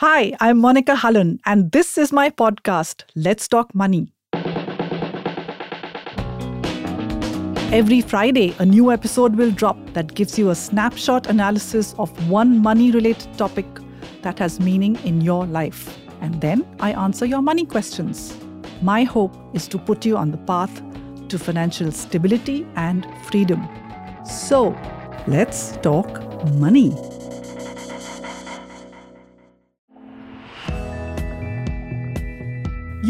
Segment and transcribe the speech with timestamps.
[0.00, 4.14] Hi, I'm Monika Halan, and this is my podcast, Let's Talk Money.
[7.70, 12.60] Every Friday, a new episode will drop that gives you a snapshot analysis of one
[12.60, 13.66] money related topic
[14.22, 15.98] that has meaning in your life.
[16.22, 18.34] And then I answer your money questions.
[18.80, 20.80] My hope is to put you on the path
[21.28, 23.68] to financial stability and freedom.
[24.24, 24.74] So,
[25.26, 26.22] let's talk
[26.54, 27.19] money.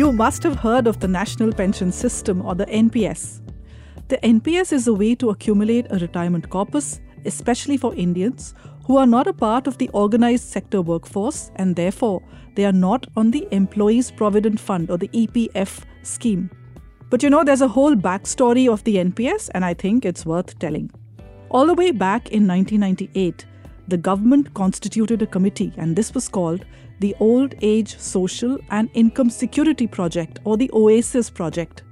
[0.00, 3.42] You must have heard of the National Pension System or the NPS.
[4.08, 8.54] The NPS is a way to accumulate a retirement corpus, especially for Indians
[8.86, 12.22] who are not a part of the organized sector workforce and therefore
[12.54, 16.48] they are not on the Employees Provident Fund or the EPF scheme.
[17.10, 20.58] But you know, there's a whole backstory of the NPS, and I think it's worth
[20.58, 20.90] telling.
[21.50, 23.44] All the way back in 1998,
[23.88, 26.64] the government constituted a committee, and this was called
[27.00, 31.82] the Old Age Social and Income Security Project, or the OASIS project.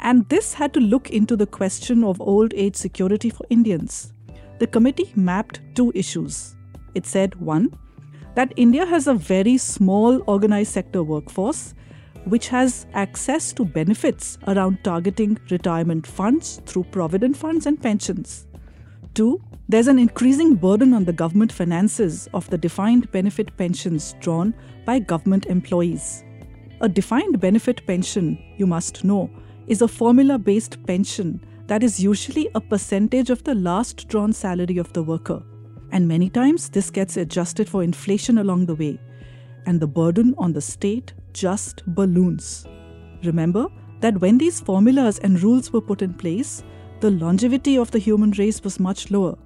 [0.00, 4.12] And this had to look into the question of old age security for Indians.
[4.58, 6.54] The committee mapped two issues.
[6.94, 7.74] It said one,
[8.34, 11.74] that India has a very small organized sector workforce
[12.26, 18.45] which has access to benefits around targeting retirement funds through provident funds and pensions.
[19.16, 24.52] Two, there's an increasing burden on the government finances of the defined benefit pensions drawn
[24.84, 26.22] by government employees.
[26.82, 29.30] A defined benefit pension, you must know,
[29.68, 34.76] is a formula based pension that is usually a percentage of the last drawn salary
[34.76, 35.42] of the worker.
[35.92, 39.00] And many times this gets adjusted for inflation along the way,
[39.64, 42.66] and the burden on the state just balloons.
[43.24, 43.68] Remember
[44.00, 46.62] that when these formulas and rules were put in place,
[47.00, 49.36] the longevity of the human race was much lower.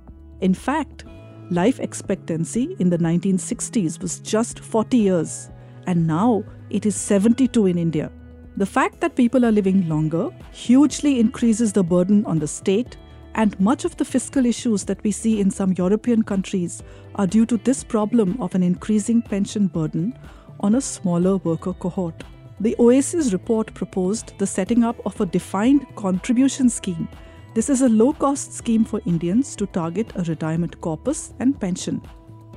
[0.41, 1.05] In fact,
[1.51, 5.51] life expectancy in the 1960s was just 40 years,
[5.87, 8.13] and now it is 72 in India.
[8.57, 12.97] The fact that people are living longer hugely increases the burden on the state,
[13.35, 16.83] and much of the fiscal issues that we see in some European countries
[17.17, 20.17] are due to this problem of an increasing pension burden
[20.61, 22.23] on a smaller worker cohort.
[22.61, 27.09] The OASIS report proposed the setting up of a defined contribution scheme
[27.53, 32.01] this is a low cost scheme for Indians to target a retirement corpus and pension.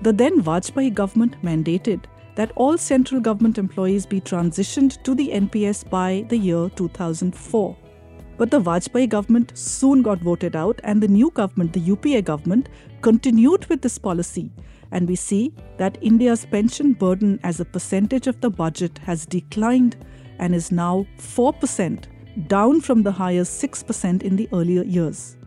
[0.04, 2.04] The then Vajpayee government mandated
[2.36, 7.78] that all central government employees be transitioned to the NPS by the year 2004.
[8.38, 12.70] But the Vajpayee government soon got voted out, and the new government, the UPA government,
[13.02, 14.52] continued with this policy.
[14.92, 19.96] And we see that India's pension burden as a percentage of the budget has declined
[20.40, 22.06] and is now 4%
[22.48, 25.38] down from the higher 6% in the earlier years.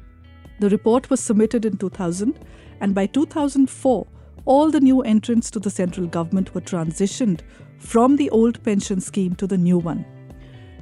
[0.61, 2.39] The report was submitted in 2000,
[2.81, 4.07] and by 2004,
[4.45, 7.41] all the new entrants to the central government were transitioned
[7.79, 10.05] from the old pension scheme to the new one.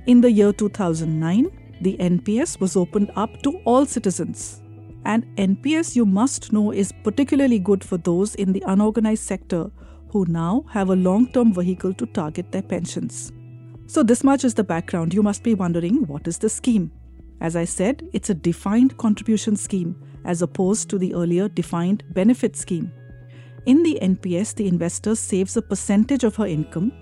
[0.07, 1.51] In the year 2009,
[1.81, 4.61] the NPS was opened up to all citizens.
[5.07, 9.71] And NPS, you must know, is particularly good for those in the unorganized sector
[10.09, 13.33] who now have a long term vehicle to target their pensions.
[13.87, 15.13] So, this much is the background.
[15.13, 16.91] You must be wondering what is the scheme?
[17.41, 22.57] As I said, it's a defined contribution scheme as opposed to the earlier defined benefit
[22.57, 22.91] scheme.
[23.67, 26.93] In the NPS, the investor saves a percentage of her income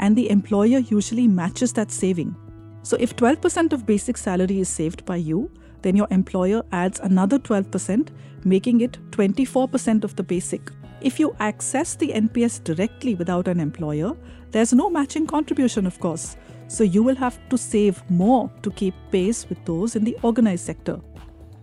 [0.00, 2.34] and the employer usually matches that saving.
[2.82, 5.50] So, if 12% of basic salary is saved by you,
[5.82, 8.08] then your employer adds another 12%,
[8.44, 10.70] making it 24% of the basic.
[11.04, 14.16] If you access the NPS directly without an employer,
[14.52, 16.38] there's no matching contribution, of course.
[16.66, 20.64] So you will have to save more to keep pace with those in the organized
[20.64, 20.98] sector.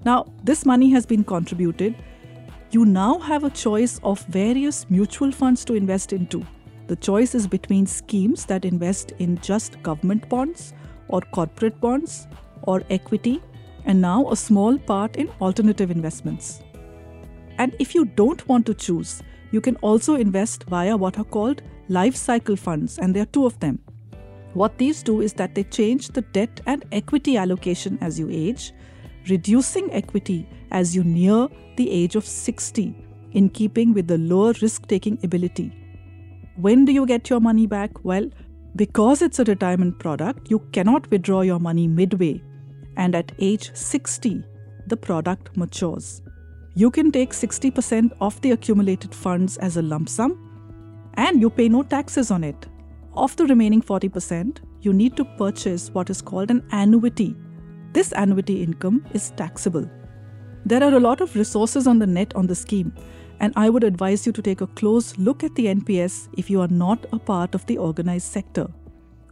[0.06, 1.96] Now, this money has been contributed.
[2.70, 6.46] You now have a choice of various mutual funds to invest into.
[6.86, 10.74] The choice is between schemes that invest in just government bonds
[11.08, 12.28] or corporate bonds
[12.62, 13.42] or equity,
[13.86, 16.62] and now a small part in alternative investments.
[17.58, 21.62] And if you don't want to choose, you can also invest via what are called
[21.90, 23.80] life cycle funds, and there are two of them.
[24.54, 28.74] What these do is that they change the debt and equity allocation as you age,
[29.30, 32.96] reducing equity as you near the age of 60,
[33.32, 35.72] in keeping with the lower risk taking ability.
[36.58, 38.04] When do you get your money back?
[38.04, 38.30] Well,
[38.76, 42.42] because it's a retirement product, you cannot withdraw your money midway,
[42.98, 44.44] and at age 60,
[44.88, 46.22] the product matures.
[46.74, 51.68] You can take 60% of the accumulated funds as a lump sum and you pay
[51.68, 52.68] no taxes on it.
[53.14, 57.36] Of the remaining 40%, you need to purchase what is called an annuity.
[57.92, 59.90] This annuity income is taxable.
[60.66, 62.94] There are a lot of resources on the net on the scheme,
[63.42, 66.62] and I would advise you to take a close look at the NPS if you
[66.62, 68.68] are not a part of the organized sector.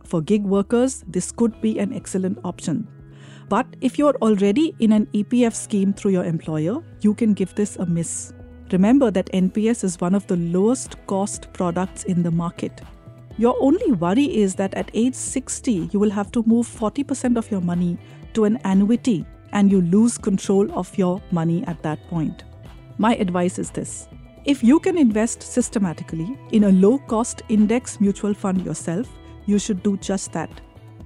[0.03, 2.88] For gig workers, this could be an excellent option.
[3.50, 7.78] But if you're already in an EPF scheme through your employer, you can give this
[7.78, 8.31] a miss.
[8.72, 12.81] Remember that NPS is one of the lowest cost products in the market.
[13.40, 17.50] Your only worry is that at age 60, you will have to move 40% of
[17.50, 17.98] your money
[18.36, 22.44] to an annuity and you lose control of your money at that point.
[23.00, 24.07] My advice is this
[24.46, 29.07] if you can invest systematically in a low cost index mutual fund yourself,
[29.48, 30.50] you should do just that.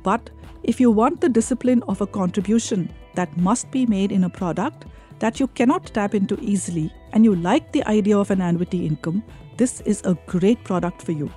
[0.03, 0.29] But
[0.63, 4.85] if you want the discipline of a contribution that must be made in a product
[5.19, 9.23] that you cannot tap into easily and you like the idea of an annuity income,
[9.57, 11.31] this is a great product for you.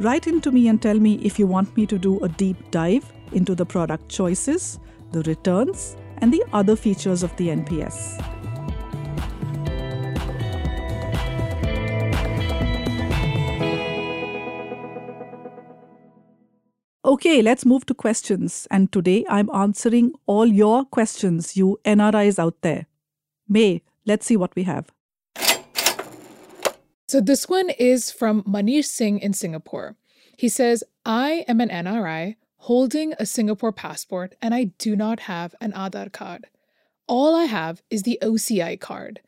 [0.00, 3.12] Write into me and tell me if you want me to do a deep dive
[3.32, 4.78] into the product choices,
[5.12, 8.39] the returns, and the other features of the NPS.
[17.10, 18.68] Okay, let's move to questions.
[18.70, 22.86] And today I'm answering all your questions, you NRIs out there.
[23.48, 24.92] Mae, let's see what we have.
[27.08, 29.96] So this one is from Manish Singh in Singapore.
[30.38, 35.52] He says, I am an NRI holding a Singapore passport and I do not have
[35.60, 36.46] an Aadhaar card.
[37.08, 39.18] All I have is the OCI card.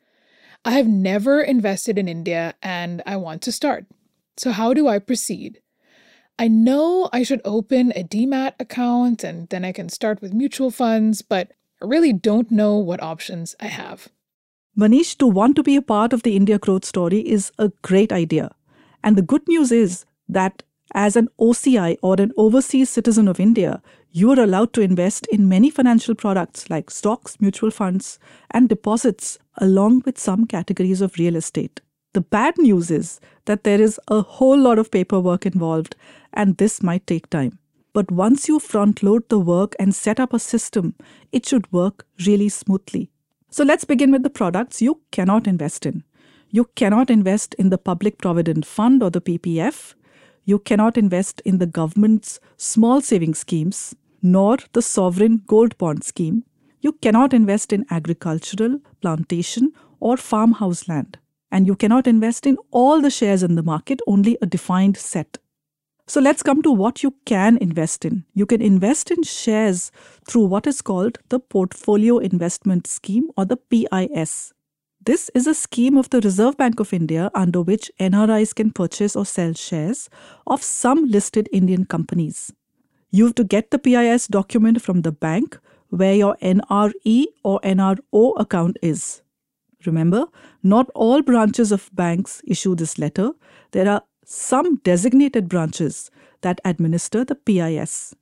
[0.63, 3.87] I have never invested in India and I want to start.
[4.37, 5.59] So, how do I proceed?
[6.39, 10.71] I know I should open a demat account and then I can start with mutual
[10.71, 11.51] funds, but
[11.81, 14.07] I really don't know what options I have.
[14.77, 18.11] Manish, to want to be a part of the India growth story is a great
[18.11, 18.55] idea.
[19.03, 20.63] And the good news is that
[20.95, 23.81] as an OCI or an overseas citizen of India,
[24.11, 28.17] you are allowed to invest in many financial products like stocks, mutual funds,
[28.51, 31.81] and deposits, along with some categories of real estate.
[32.13, 35.95] The bad news is that there is a whole lot of paperwork involved,
[36.33, 37.59] and this might take time.
[37.93, 40.95] But once you front load the work and set up a system,
[41.31, 43.11] it should work really smoothly.
[43.51, 46.03] So let's begin with the products you cannot invest in.
[46.49, 49.93] You cannot invest in the Public Provident Fund or the PPF.
[50.45, 56.43] You cannot invest in the government's small saving schemes, nor the sovereign gold bond scheme.
[56.81, 61.19] You cannot invest in agricultural, plantation, or farmhouse land.
[61.51, 65.37] And you cannot invest in all the shares in the market, only a defined set.
[66.05, 68.25] So let's come to what you can invest in.
[68.33, 69.89] You can invest in shares
[70.25, 74.53] through what is called the Portfolio Investment Scheme or the PIS.
[75.05, 79.15] This is a scheme of the Reserve Bank of India under which NRIs can purchase
[79.15, 80.09] or sell shares
[80.45, 82.51] of some listed Indian companies.
[83.11, 85.57] You have to get the PIS document from the bank
[85.89, 89.21] where your NRE or NRO account is.
[89.85, 90.25] Remember,
[90.63, 93.31] not all branches of banks issue this letter.
[93.71, 96.11] There are some designated branches
[96.41, 98.15] that administer the PIS.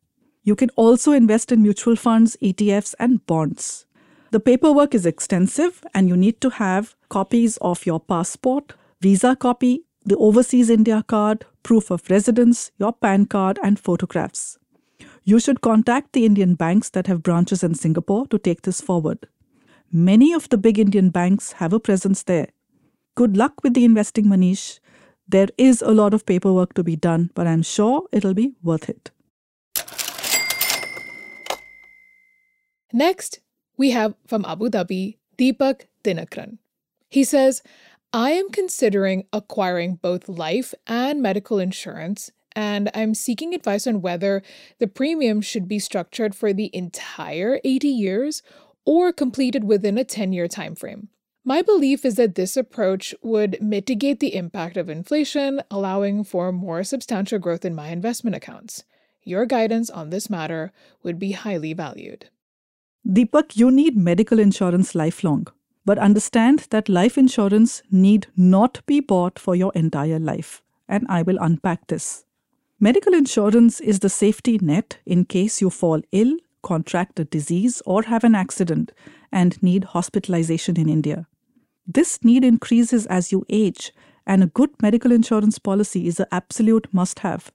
[0.44, 3.86] You can also invest in mutual funds, ETFs, and bonds.
[4.32, 9.84] The paperwork is extensive, and you need to have copies of your passport, visa copy,
[10.06, 14.58] the Overseas India card, proof of residence, your PAN card, and photographs.
[15.24, 19.28] You should contact the Indian banks that have branches in Singapore to take this forward.
[19.92, 22.48] Many of the big Indian banks have a presence there.
[23.14, 24.80] Good luck with the investing, Manish.
[25.32, 28.90] There is a lot of paperwork to be done, but I'm sure it'll be worth
[28.90, 29.12] it.
[32.92, 33.40] Next,
[33.78, 36.58] we have from Abu Dhabi, Deepak Dinakran.
[37.08, 37.64] He says,
[38.12, 44.44] I am considering acquiring both life and medical insurance, and I'm seeking advice on whether
[44.80, 48.44] the premium should be structured for the entire 80 years
[48.86, 51.08] or completed within a 10 year timeframe.
[51.44, 56.84] My belief is that this approach would mitigate the impact of inflation, allowing for more
[56.84, 58.84] substantial growth in my investment accounts.
[59.24, 60.72] Your guidance on this matter
[61.02, 62.30] would be highly valued.
[63.08, 65.48] Deepak, you need medical insurance lifelong.
[65.84, 70.62] But understand that life insurance need not be bought for your entire life.
[70.88, 72.24] And I will unpack this.
[72.80, 78.04] Medical insurance is the safety net in case you fall ill, contract a disease, or
[78.04, 78.92] have an accident
[79.32, 81.28] and need hospitalization in India.
[81.94, 83.92] This need increases as you age,
[84.26, 87.52] and a good medical insurance policy is an absolute must have.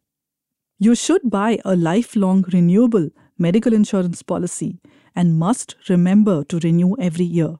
[0.78, 4.78] You should buy a lifelong renewable medical insurance policy
[5.14, 7.57] and must remember to renew every year.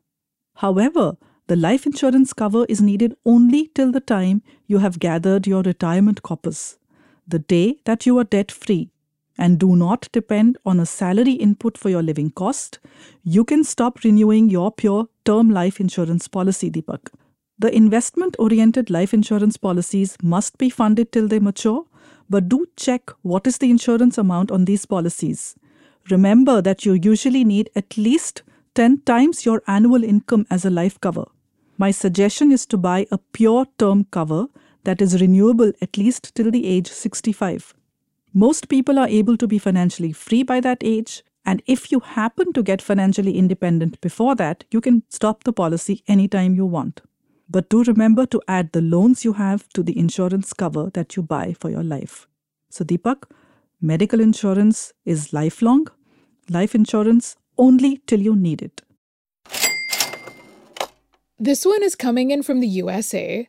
[0.57, 1.17] However,
[1.47, 6.23] the life insurance cover is needed only till the time you have gathered your retirement
[6.23, 6.79] corpus,
[7.27, 8.91] the day that you are debt free,
[9.39, 12.79] and do not depend on a salary input for your living cost,
[13.23, 17.11] you can stop renewing your pure term life insurance policy, Deepak.
[17.59, 21.85] The investment oriented life insurance policies must be funded till they mature,
[22.29, 25.57] but do check what is the insurance amount on these policies.
[26.11, 28.43] Remember that you usually need at least
[28.75, 31.25] 10 times your annual income as a life cover.
[31.79, 34.47] My suggestion is to buy a pure term cover
[34.85, 37.75] that is renewable at least till the age 65.
[38.37, 42.53] Most people are able to be financially free by that age, and if you happen
[42.53, 47.01] to get financially independent before that, you can stop the policy anytime you want.
[47.49, 51.23] But do remember to add the loans you have to the insurance cover that you
[51.23, 52.29] buy for your life.
[52.69, 53.23] So, Deepak,
[53.81, 55.87] medical insurance is lifelong,
[56.51, 58.83] life insurance only till you need it.
[61.39, 63.49] This one is coming in from the USA.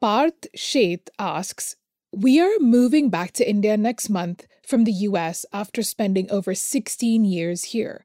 [0.00, 1.74] Parth Sheth asks
[2.12, 7.24] We are moving back to India next month from the US after spending over 16
[7.24, 8.04] years here.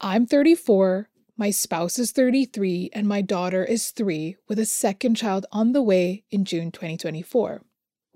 [0.00, 5.46] I'm 34, my spouse is 33, and my daughter is 3, with a second child
[5.52, 7.62] on the way in June 2024.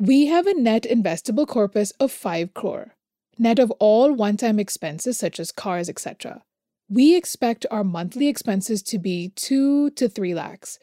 [0.00, 2.97] We have a net investable corpus of 5 crore,
[3.38, 6.42] net of all one time expenses such as cars, etc.
[6.88, 10.80] We expect our monthly expenses to be 2 to 3 lakhs.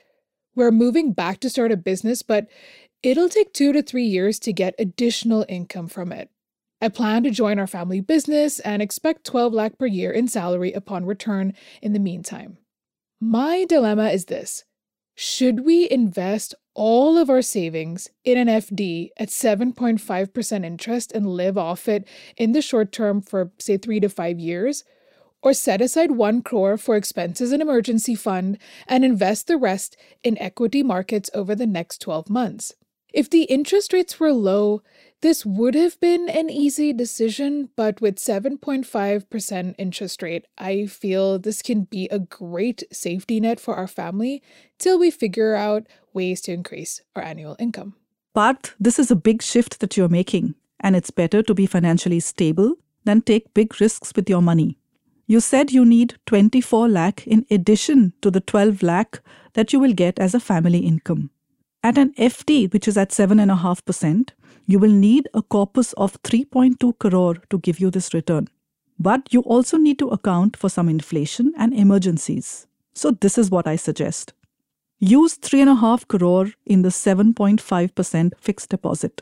[0.56, 2.48] We're moving back to start a business, but
[3.06, 6.30] it'll take 2 to 3 years to get additional income from it.
[6.82, 10.74] I plan to join our family business and expect 12 lakh per year in salary
[10.74, 12.58] upon return in the meantime.
[13.22, 14.64] My dilemma is this.
[15.14, 21.58] Should we invest all of our savings in an FD at 7.5% interest and live
[21.58, 24.84] off it in the short term for say 3 to 5 years?
[25.44, 28.58] Or set aside 1 crore for expenses and emergency fund
[28.88, 32.74] and invest the rest in equity markets over the next 12 months?
[33.16, 34.82] If the interest rates were low,
[35.22, 41.62] this would have been an easy decision, but with 7.5% interest rate, I feel this
[41.62, 44.44] can be a great safety net for our family
[44.78, 47.96] till we figure out ways to increase our annual income.
[48.34, 52.20] But this is a big shift that you're making, and it's better to be financially
[52.20, 54.78] stable than take big risks with your money.
[55.26, 59.22] You said you need 24 lakh in addition to the 12 lakh
[59.54, 61.30] that you will get as a family income.
[61.86, 64.32] At an FD, which is at 7.5%,
[64.66, 68.48] you will need a corpus of 3.2 crore to give you this return.
[68.98, 72.66] But you also need to account for some inflation and emergencies.
[72.96, 74.34] So, this is what I suggest.
[74.98, 79.22] Use 3.5 crore in the 7.5% fixed deposit.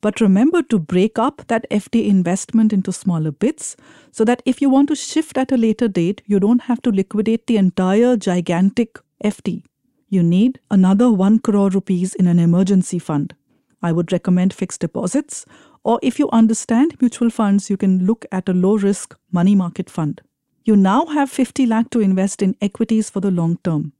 [0.00, 3.76] But remember to break up that FD investment into smaller bits
[4.10, 6.90] so that if you want to shift at a later date, you don't have to
[6.90, 9.62] liquidate the entire gigantic FD.
[10.12, 13.32] You need another 1 crore rupees in an emergency fund.
[13.80, 15.46] I would recommend fixed deposits.
[15.84, 19.88] Or if you understand mutual funds, you can look at a low risk money market
[19.88, 20.20] fund.
[20.64, 23.92] You now have 50 lakh to invest in equities for the long term.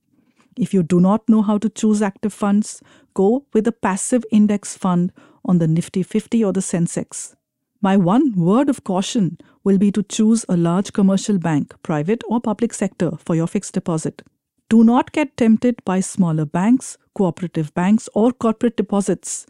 [0.56, 2.82] If you do not know how to choose active funds,
[3.14, 5.12] go with a passive index fund
[5.44, 7.36] on the Nifty 50 or the Sensex.
[7.80, 12.40] My one word of caution will be to choose a large commercial bank, private or
[12.40, 14.22] public sector, for your fixed deposit.
[14.70, 19.44] Do not get tempted by smaller banks, cooperative banks, or corporate deposits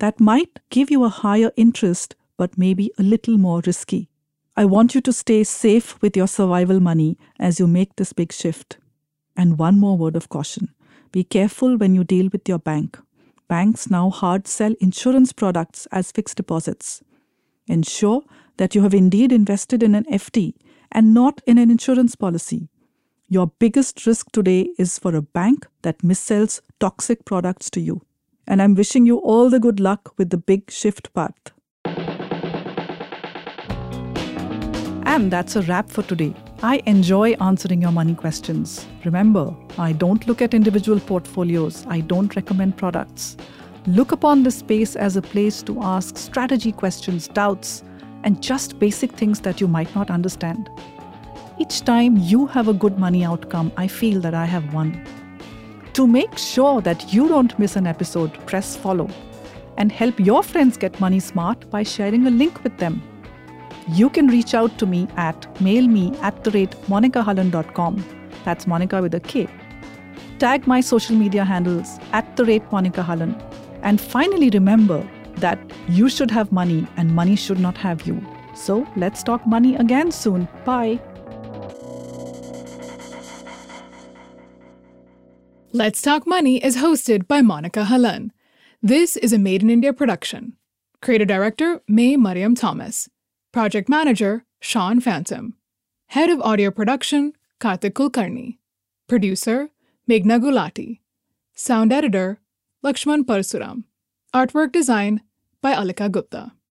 [0.00, 4.10] that might give you a higher interest but maybe a little more risky.
[4.54, 8.34] I want you to stay safe with your survival money as you make this big
[8.34, 8.76] shift.
[9.34, 10.68] And one more word of caution
[11.10, 12.98] be careful when you deal with your bank.
[13.48, 17.02] Banks now hard sell insurance products as fixed deposits.
[17.66, 18.24] Ensure
[18.58, 20.52] that you have indeed invested in an FD
[20.92, 22.68] and not in an insurance policy.
[23.28, 28.02] Your biggest risk today is for a bank that missells toxic products to you
[28.46, 31.50] and I'm wishing you all the good luck with the big shift Parth.
[35.04, 36.36] And that's a wrap for today.
[36.62, 38.86] I enjoy answering your money questions.
[39.04, 43.36] Remember, I don't look at individual portfolios, I don't recommend products.
[43.88, 47.82] Look upon this space as a place to ask strategy questions, doubts,
[48.22, 50.70] and just basic things that you might not understand.
[51.58, 55.02] Each time you have a good money outcome, I feel that I have won.
[55.94, 59.08] To make sure that you don't miss an episode, press follow
[59.78, 63.02] and help your friends get money smart by sharing a link with them.
[63.88, 66.74] You can reach out to me at mailme at the rate.
[68.44, 69.48] That's Monika with a K.
[70.38, 73.02] Tag my social media handles at the rate Monika.
[73.82, 75.58] And finally, remember that
[75.88, 78.20] you should have money and money should not have you.
[78.54, 80.48] So let's talk money again soon.
[80.66, 81.00] Bye.
[85.76, 88.30] Let's Talk Money is hosted by Monika Halan.
[88.82, 90.56] This is a Maed in India production.
[91.02, 93.10] Creator Director Mae Mariam Thomas.
[93.52, 95.52] Project Manager Sean Phantom.
[96.06, 98.56] Head of Audio Production Karthik Kulkarni.
[99.06, 99.68] Producer
[100.08, 101.00] Meghna Gulati.
[101.54, 102.40] Sound editor
[102.82, 103.84] Lakshman Parsuram.
[104.34, 105.20] Artwork design
[105.60, 106.52] by Alika Gupta.